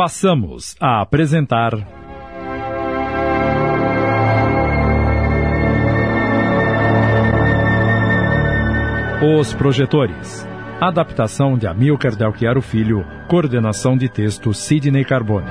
[0.00, 1.74] passamos a apresentar.
[9.38, 10.48] Os Projetores.
[10.80, 13.04] Adaptação de Amilcar Delchiaro Filho.
[13.28, 15.50] Coordenação de texto Sidney Carbone.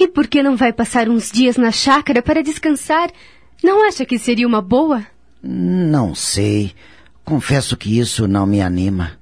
[0.00, 3.12] E por que não vai passar uns dias na chácara para descansar?
[3.62, 5.06] Não acha que seria uma boa?
[5.40, 6.74] Não sei.
[7.30, 9.12] Confesso que isso não me anima.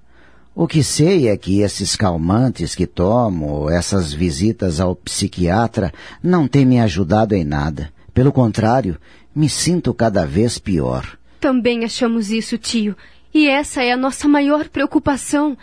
[0.55, 6.65] O que sei é que esses calmantes que tomo, essas visitas ao psiquiatra, não têm
[6.65, 7.93] me ajudado em nada.
[8.15, 8.97] Pelo contrário,
[9.37, 11.19] me sinto cada vez pior.
[11.39, 12.97] Também achamos isso, tio.
[13.35, 15.55] E essa é a nossa maior preocupação.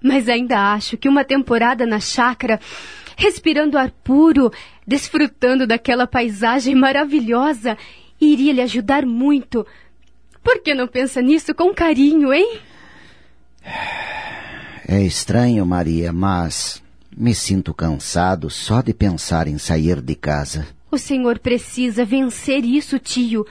[0.00, 2.60] Mas ainda acho que uma temporada na chácara,
[3.16, 4.52] respirando ar puro,
[4.86, 7.76] desfrutando daquela paisagem maravilhosa,
[8.20, 9.66] iria lhe ajudar muito.
[10.46, 12.60] Por que não pensa nisso com carinho, hein?
[14.86, 16.80] É estranho, Maria, mas
[17.16, 20.68] me sinto cansado só de pensar em sair de casa.
[20.88, 23.44] O senhor precisa vencer isso, tio.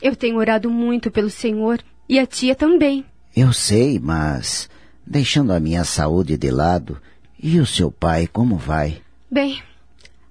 [0.00, 3.04] Eu tenho orado muito pelo senhor e a tia também.
[3.34, 4.70] Eu sei, mas
[5.04, 7.02] deixando a minha saúde de lado,
[7.42, 9.02] e o seu pai como vai?
[9.28, 9.60] Bem,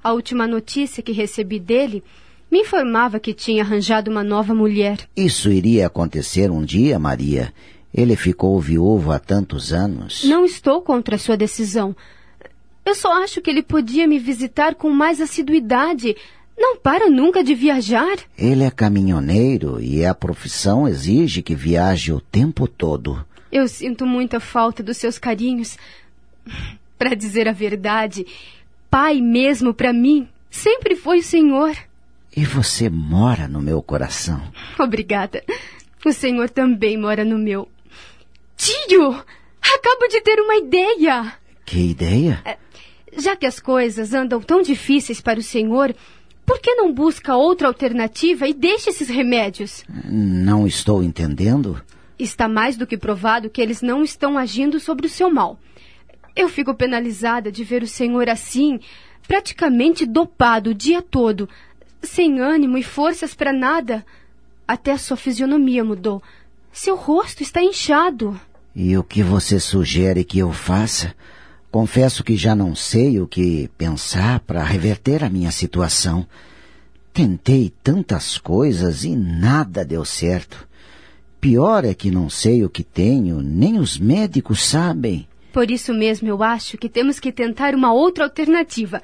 [0.01, 2.01] a última notícia que recebi dele
[2.49, 4.97] me informava que tinha arranjado uma nova mulher.
[5.15, 7.53] Isso iria acontecer um dia, Maria.
[7.93, 10.23] Ele ficou viúvo há tantos anos.
[10.23, 11.95] Não estou contra a sua decisão.
[12.85, 16.15] Eu só acho que ele podia me visitar com mais assiduidade.
[16.57, 18.17] Não para nunca de viajar.
[18.37, 23.25] Ele é caminhoneiro e a profissão exige que viaje o tempo todo.
[23.51, 25.77] Eu sinto muita falta dos seus carinhos.
[26.97, 28.25] Para dizer a verdade,
[28.89, 31.75] pai mesmo para mim sempre foi o senhor.
[32.35, 34.41] E você mora no meu coração.
[34.79, 35.43] Obrigada.
[36.05, 37.67] O senhor também mora no meu.
[38.55, 39.11] Tio!
[39.61, 41.33] Acabo de ter uma ideia!
[41.65, 42.41] Que ideia?
[43.17, 45.93] Já que as coisas andam tão difíceis para o senhor,
[46.45, 49.83] por que não busca outra alternativa e deixa esses remédios?
[50.05, 51.81] Não estou entendendo.
[52.17, 55.59] Está mais do que provado que eles não estão agindo sobre o seu mal.
[56.35, 58.79] Eu fico penalizada de ver o senhor assim,
[59.27, 61.49] praticamente dopado o dia todo,
[62.01, 64.05] sem ânimo e forças para nada.
[64.67, 66.21] Até a sua fisionomia mudou.
[66.71, 68.39] Seu rosto está inchado.
[68.75, 71.15] E o que você sugere que eu faça?
[71.71, 76.27] Confesso que já não sei o que pensar para reverter a minha situação.
[77.13, 80.67] Tentei tantas coisas e nada deu certo.
[81.41, 85.27] Pior é que não sei o que tenho, nem os médicos sabem.
[85.51, 89.01] Por isso mesmo eu acho que temos que tentar uma outra alternativa.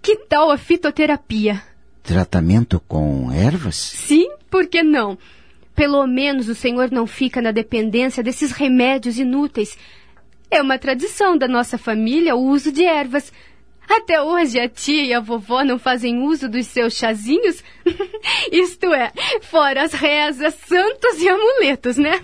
[0.00, 1.62] Que tal a fitoterapia?
[2.06, 3.74] Tratamento com ervas?
[3.74, 5.18] Sim, por que não?
[5.74, 9.76] Pelo menos o senhor não fica na dependência desses remédios inúteis.
[10.48, 13.32] É uma tradição da nossa família o uso de ervas.
[13.88, 17.62] Até hoje a tia e a vovó não fazem uso dos seus chazinhos?
[18.52, 19.12] Isto é,
[19.42, 22.20] fora as rezas, santos e amuletos, né?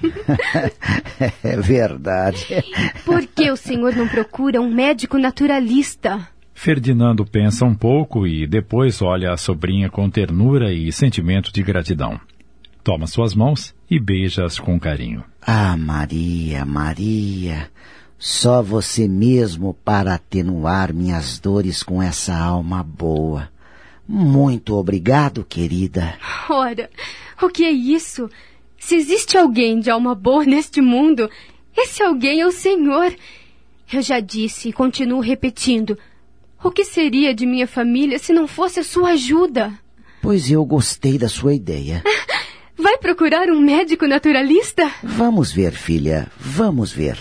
[1.42, 2.65] é verdade.
[3.04, 6.28] Por que o senhor não procura um médico naturalista?
[6.62, 12.21] Ferdinando pensa um pouco e depois olha a sobrinha com ternura e sentimento de gratidão.
[12.84, 15.25] Toma suas mãos e beija-as com carinho.
[15.45, 17.69] Ah, Maria, Maria,
[18.17, 23.49] só você mesmo para atenuar minhas dores com essa alma boa.
[24.06, 26.15] Muito obrigado, querida.
[26.49, 26.89] Ora,
[27.43, 28.31] o que é isso?
[28.78, 31.28] Se existe alguém de alma boa neste mundo,
[31.77, 33.12] esse alguém é o Senhor.
[33.93, 35.99] Eu já disse e continuo repetindo.
[36.65, 39.73] O que seria de minha família se não fosse a sua ajuda?
[40.21, 42.03] Pois eu gostei da sua ideia.
[42.78, 44.91] Vai procurar um médico naturalista?
[45.03, 46.31] Vamos ver, filha.
[46.39, 47.19] Vamos ver.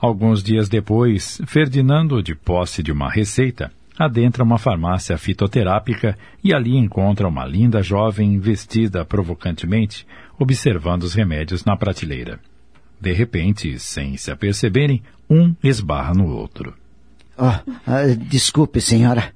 [0.00, 6.76] Alguns dias depois, Ferdinando, de posse de uma receita, adentra uma farmácia fitoterápica e ali
[6.76, 10.06] encontra uma linda jovem vestida provocantemente,
[10.38, 12.40] observando os remédios na prateleira.
[13.00, 16.74] De repente, sem se aperceberem, um esbarra no outro.
[17.36, 19.32] Oh, uh, desculpe, senhora.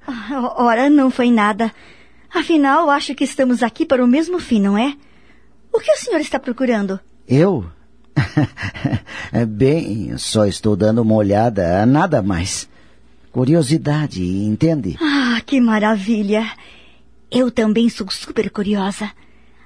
[0.57, 1.71] Ora, não foi nada.
[2.33, 4.95] Afinal, acho que estamos aqui para o mesmo fim, não é?
[5.73, 6.99] O que o senhor está procurando?
[7.27, 7.65] Eu?
[9.47, 12.69] Bem, só estou dando uma olhada, nada mais.
[13.31, 14.97] Curiosidade, entende?
[14.99, 16.49] Ah, que maravilha!
[17.31, 19.11] Eu também sou super curiosa.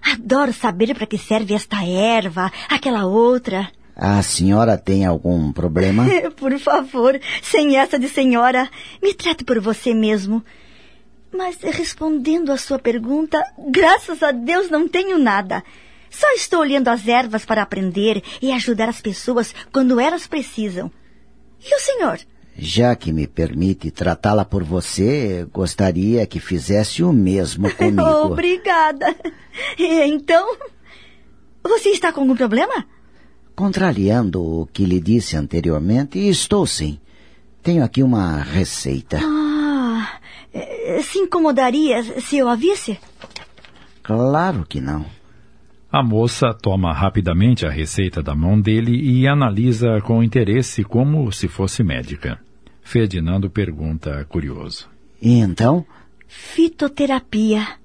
[0.02, 3.72] Adoro saber para que serve esta erva, aquela outra.
[3.96, 6.06] A senhora tem algum problema?
[6.36, 8.70] Por favor, sem essa de senhora,
[9.02, 10.44] me trate por você mesmo.
[11.32, 15.64] Mas respondendo à sua pergunta, graças a Deus não tenho nada.
[16.10, 20.92] Só estou olhando as ervas para aprender e ajudar as pessoas quando elas precisam.
[21.64, 22.20] E o senhor?
[22.58, 28.02] Já que me permite tratá-la por você, gostaria que fizesse o mesmo comigo.
[28.02, 29.16] Obrigada.
[29.78, 30.56] E então,
[31.64, 32.86] você está com algum problema?
[33.56, 37.00] Contrariando o que lhe disse anteriormente, estou sim.
[37.62, 39.20] Tenho aqui uma receita.
[39.22, 40.20] Ah,
[40.54, 43.00] eh, se incomodaria se eu a visse?
[44.04, 45.06] Claro que não.
[45.94, 51.48] A moça toma rapidamente a receita da mão dele e analisa com interesse como se
[51.48, 52.40] fosse médica.
[52.82, 54.90] Ferdinando pergunta curioso.
[55.22, 55.86] E então?
[56.28, 57.76] Fitoterapia.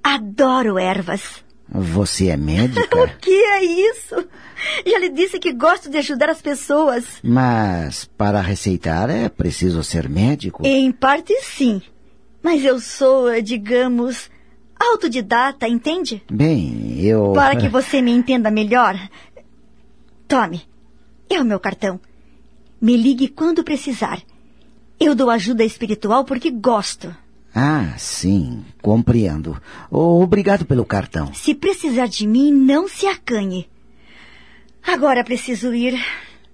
[0.00, 1.44] Adoro ervas.
[1.68, 2.94] Você é médica?
[3.02, 4.14] o que é isso?
[4.86, 7.18] Já lhe disse que gosto de ajudar as pessoas.
[7.24, 10.64] Mas para receitar é preciso ser médico?
[10.64, 11.82] Em parte sim.
[12.40, 14.30] Mas eu sou, digamos,
[14.78, 16.22] autodidata, entende?
[16.30, 17.32] Bem, eu.
[17.32, 18.96] Para que você me entenda melhor.
[20.26, 20.62] Tome.
[21.28, 22.00] É o meu cartão.
[22.80, 24.22] Me ligue quando precisar.
[25.00, 27.14] Eu dou ajuda espiritual porque gosto.
[27.54, 29.60] Ah, sim, compreendo.
[29.90, 31.32] Obrigado pelo cartão.
[31.34, 33.68] Se precisar de mim, não se acanhe.
[34.86, 35.98] Agora preciso ir.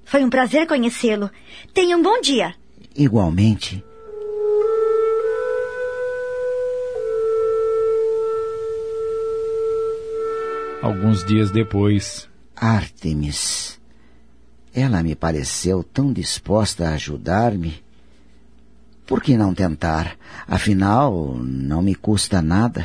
[0.05, 1.31] Foi um prazer conhecê-lo.
[1.73, 2.55] Tenha um bom dia.
[2.97, 3.85] Igualmente.
[10.85, 12.29] Alguns dias depois.
[12.55, 13.81] Artemis.
[14.75, 17.83] Ela me pareceu tão disposta a ajudar-me.
[19.07, 20.15] Por que não tentar?
[20.47, 22.85] Afinal, não me custa nada.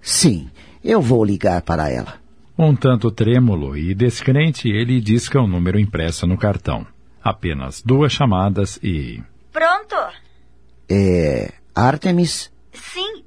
[0.00, 0.48] Sim,
[0.84, 2.14] eu vou ligar para ela.
[2.56, 6.86] Um tanto trêmulo e descrente, ele disca o número impresso no cartão.
[7.20, 9.20] Apenas duas chamadas e.
[9.52, 9.96] Pronto!
[10.88, 11.54] É.
[11.74, 12.52] Artemis?
[12.72, 13.24] Sim.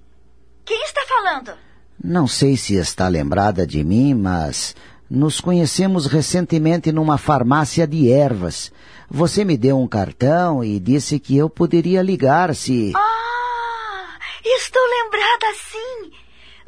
[0.63, 1.68] Quem está falando?
[2.01, 4.75] Não sei se está lembrada de mim, mas
[5.09, 8.71] nos conhecemos recentemente numa farmácia de ervas.
[9.09, 12.93] Você me deu um cartão e disse que eu poderia ligar se.
[12.95, 14.19] Ah!
[14.45, 16.11] Estou lembrada sim!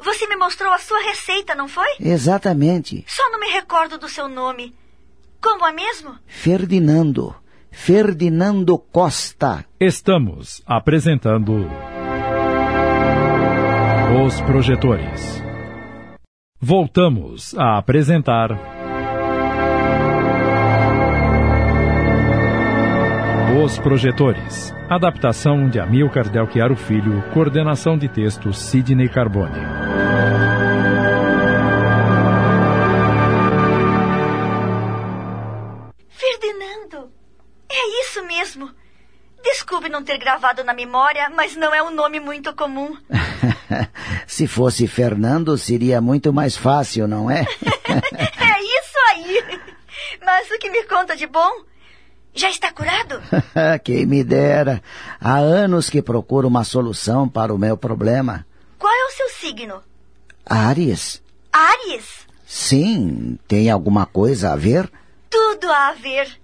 [0.04, 1.88] Você me mostrou a sua receita, não foi?
[2.00, 3.04] Exatamente.
[3.06, 4.74] Só não me recordo do seu nome.
[5.40, 6.18] Como é mesmo?
[6.26, 7.34] Ferdinando.
[7.70, 9.64] Ferdinando Costa.
[9.80, 11.91] Estamos apresentando.
[14.14, 15.42] Os projetores.
[16.60, 18.50] Voltamos a apresentar.
[23.64, 24.70] Os projetores.
[24.90, 27.22] Adaptação de Amilcar Delchiaro Filho.
[27.32, 29.58] Coordenação de texto Sidney Carbone.
[36.10, 37.10] Ferdinando!
[37.70, 38.70] É isso mesmo.
[39.42, 42.96] Desculpe não ter gravado na memória, mas não é um nome muito comum.
[44.42, 47.42] Se fosse Fernando, seria muito mais fácil, não é?
[47.86, 49.60] é isso aí.
[50.20, 51.62] Mas o que me conta de bom?
[52.34, 53.22] Já está curado?
[53.84, 54.82] Quem me dera.
[55.20, 58.44] Há anos que procuro uma solução para o meu problema.
[58.80, 59.80] Qual é o seu signo?
[60.44, 61.22] Ares.
[61.52, 62.26] Ares?
[62.44, 63.38] Sim.
[63.46, 64.90] Tem alguma coisa a ver?
[65.30, 66.36] Tudo a ver.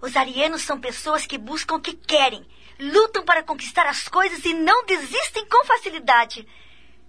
[0.00, 2.46] Os arianos são pessoas que buscam o que querem,
[2.80, 6.46] lutam para conquistar as coisas e não desistem com facilidade.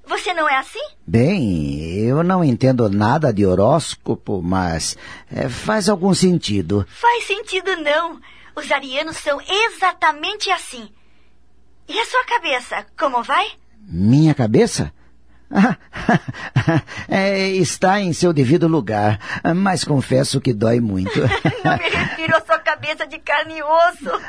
[0.08, 0.80] Você não é assim?
[1.06, 4.98] Bem, eu não entendo nada de horóscopo, mas
[5.30, 6.88] é, faz algum sentido.
[6.90, 8.18] Faz sentido não.
[8.56, 10.90] Os arianos são exatamente assim.
[11.90, 13.52] E a sua cabeça, como vai?
[13.82, 14.94] Minha cabeça?
[17.10, 19.20] é, está em seu devido lugar,
[19.56, 21.20] mas confesso que dói muito.
[21.66, 24.22] Não me refiro à sua cabeça de carne e osso.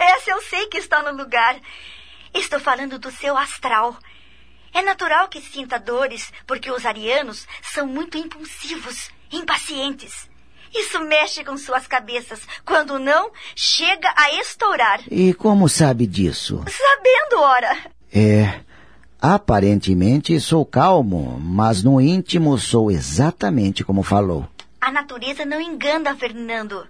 [0.00, 1.56] Essa eu sei que está no lugar.
[2.34, 3.96] Estou falando do seu astral.
[4.72, 10.30] É natural que sinta dores, porque os arianos são muito impulsivos, impacientes.
[10.74, 12.40] Isso mexe com suas cabeças.
[12.64, 15.00] Quando não, chega a estourar.
[15.10, 16.64] E como sabe disso?
[16.66, 17.92] Sabendo, ora.
[18.12, 18.60] É.
[19.20, 24.48] Aparentemente sou calmo, mas no íntimo sou exatamente como falou.
[24.80, 26.86] A natureza não engana, Fernando.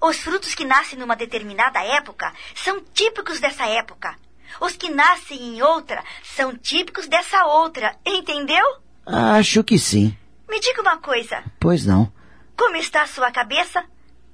[0.00, 4.14] Os frutos que nascem numa determinada época são típicos dessa época.
[4.60, 8.64] Os que nascem em outra são típicos dessa outra, entendeu?
[9.06, 10.16] Acho que sim.
[10.48, 11.42] Me diga uma coisa.
[11.60, 12.12] Pois não.
[12.56, 13.84] Como está a sua cabeça?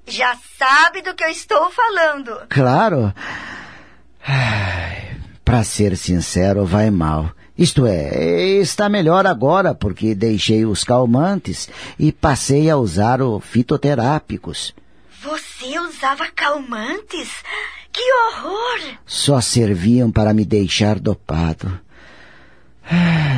[0.07, 2.47] Já sabe do que eu estou falando.
[2.49, 3.13] Claro.
[5.45, 7.31] Para ser sincero, vai mal.
[7.57, 14.75] Isto é, está melhor agora porque deixei os calmantes e passei a usar os fitoterápicos.
[15.21, 17.31] Você usava calmantes?
[17.93, 18.99] Que horror!
[19.05, 21.81] Só serviam para me deixar dopado.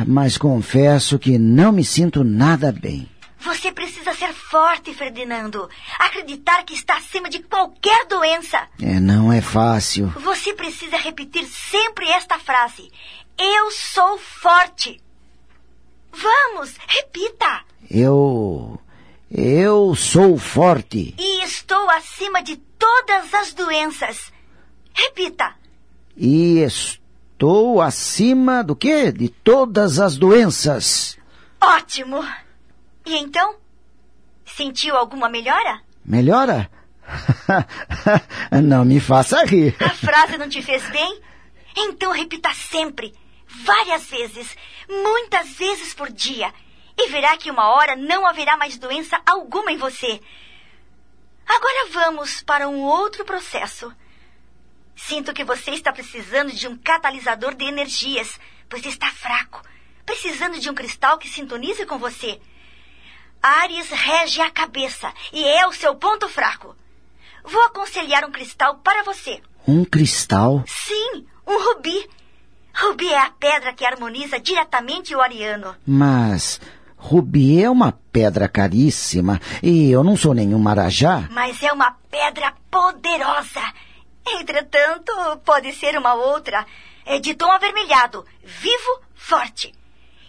[0.07, 3.09] Mas confesso que não me sinto nada bem.
[3.39, 5.69] Você precisa ser forte, Ferdinando.
[5.99, 8.67] Acreditar que está acima de qualquer doença.
[8.81, 10.07] É, não é fácil.
[10.19, 12.91] Você precisa repetir sempre esta frase:
[13.37, 14.99] Eu sou forte.
[16.11, 17.61] Vamos, repita.
[17.89, 18.79] Eu.
[19.29, 21.13] Eu sou forte.
[21.17, 24.33] E estou acima de todas as doenças.
[24.95, 25.53] Repita.
[26.15, 29.11] E estou acima do quê?
[29.11, 31.17] De todas as doenças.
[31.61, 32.25] Ótimo!
[33.05, 33.55] E então?
[34.45, 35.81] Sentiu alguma melhora?
[36.03, 36.71] Melhora?
[38.63, 39.75] não me faça rir.
[39.79, 41.21] A frase não te fez bem?
[41.75, 43.13] Então repita sempre,
[43.47, 44.55] várias vezes,
[44.89, 46.53] muitas vezes por dia,
[46.97, 50.21] e verá que uma hora não haverá mais doença alguma em você.
[51.45, 53.93] Agora vamos para um outro processo.
[54.95, 59.61] Sinto que você está precisando de um catalisador de energias, pois está fraco,
[60.05, 62.39] precisando de um cristal que sintonize com você.
[63.41, 66.75] Ares rege a cabeça e é o seu ponto fraco.
[67.43, 69.41] Vou aconselhar um cristal para você.
[69.67, 70.63] Um cristal?
[70.65, 72.09] Sim, um rubi.
[72.73, 75.75] Rubi é a pedra que harmoniza diretamente o ariano.
[75.85, 76.59] Mas
[76.97, 81.27] rubi é uma pedra caríssima e eu não sou nenhum marajá.
[81.31, 83.61] Mas é uma pedra poderosa.
[84.27, 85.11] Entretanto,
[85.43, 86.65] pode ser uma outra,
[87.05, 89.73] é de tom avermelhado, vivo, forte.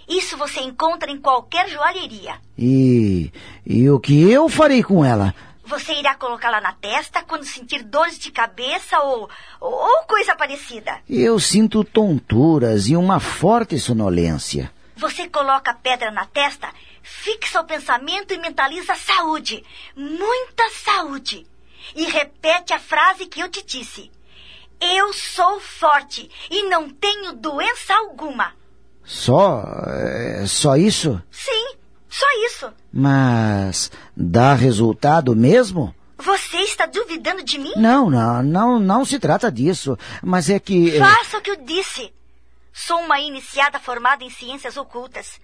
[0.09, 2.41] Isso você encontra em qualquer joalheria.
[2.57, 3.33] E.
[3.65, 5.35] e o que eu farei com ela?
[5.65, 9.29] Você irá colocá-la na testa quando sentir dores de cabeça ou,
[9.61, 11.01] ou coisa parecida.
[11.11, 14.73] Eu sinto tonturas e uma forte sonolência.
[14.97, 16.73] Você coloca a pedra na testa,
[17.03, 19.65] fixa o pensamento e mentaliza saúde.
[19.97, 21.45] Muita saúde.
[21.95, 24.11] E repete a frase que eu te disse.
[24.81, 28.53] Eu sou forte e não tenho doença alguma.
[29.05, 29.63] Só.
[29.87, 31.23] É, só isso?
[31.31, 31.77] Sim,
[32.09, 32.73] só isso.
[32.93, 33.91] Mas.
[34.17, 35.95] dá resultado mesmo?
[36.19, 37.73] Você está duvidando de mim?
[37.77, 39.99] Não, não, não, não se trata disso.
[40.23, 40.99] Mas é que.
[40.99, 42.13] Faça o que eu disse.
[42.73, 45.41] Sou uma iniciada formada em ciências ocultas.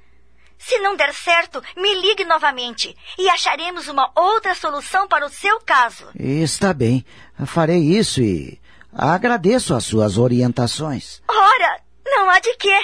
[0.64, 5.58] Se não der certo, me ligue novamente e acharemos uma outra solução para o seu
[5.60, 6.06] caso.
[6.14, 7.04] Está bem.
[7.44, 8.60] Farei isso e
[8.96, 11.20] agradeço as suas orientações.
[11.28, 12.80] Ora, não há de quê.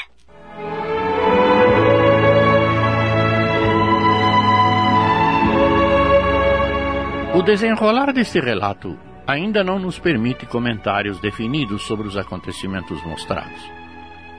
[7.32, 13.70] O desenrolar deste relato ainda não nos permite comentários definidos sobre os acontecimentos mostrados.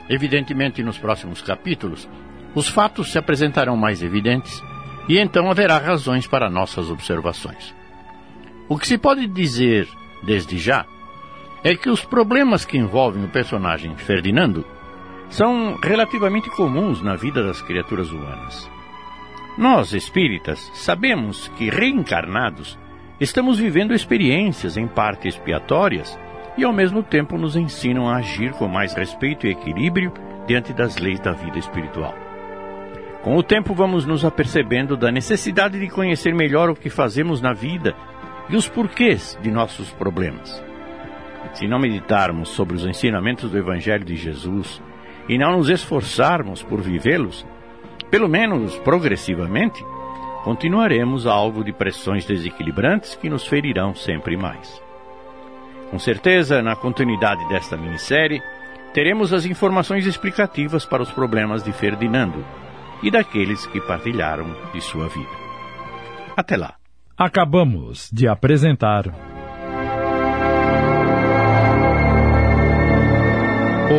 [0.09, 2.09] Evidentemente, nos próximos capítulos,
[2.55, 4.63] os fatos se apresentarão mais evidentes
[5.07, 7.75] e então haverá razões para nossas observações.
[8.67, 9.87] O que se pode dizer,
[10.23, 10.85] desde já,
[11.63, 14.65] é que os problemas que envolvem o personagem Ferdinando
[15.29, 18.69] são relativamente comuns na vida das criaturas humanas.
[19.57, 22.77] Nós, espíritas, sabemos que reencarnados
[23.19, 26.17] estamos vivendo experiências em parte expiatórias
[26.57, 30.13] e ao mesmo tempo nos ensinam a agir com mais respeito e equilíbrio
[30.47, 32.28] diante das leis da vida espiritual.
[33.21, 37.51] Com o tempo vamos nos apercebendo da necessidade de conhecer melhor o que fazemos na
[37.51, 37.93] vida
[38.49, 40.63] e os porquês de nossos problemas.
[41.53, 44.81] Se não meditarmos sobre os ensinamentos do Evangelho de Jesus
[45.27, 47.45] e não nos esforçarmos por vivê-los,
[48.09, 49.83] pelo menos progressivamente,
[50.45, 54.81] continuaremos alvo de pressões desequilibrantes que nos ferirão sempre mais.
[55.91, 58.41] Com certeza, na continuidade desta minissérie,
[58.93, 62.45] teremos as informações explicativas para os problemas de Ferdinando
[63.01, 65.29] e daqueles que partilharam de sua vida.
[66.35, 66.75] Até lá.
[67.17, 69.05] Acabamos de apresentar.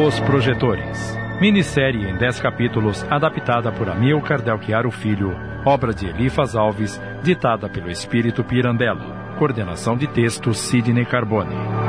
[0.06, 1.18] Os Projetores.
[1.40, 7.90] Minissérie em 10 capítulos, adaptada por Amilcar Delchiaro Filho, obra de Elifas Alves, ditada pelo
[7.90, 9.36] Espírito Pirandello.
[9.38, 11.79] Coordenação de texto Sidney Carbone.